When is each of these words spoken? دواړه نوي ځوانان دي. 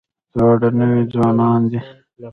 دواړه 0.37 0.69
نوي 0.79 1.03
ځوانان 1.13 1.61
دي. 1.71 1.79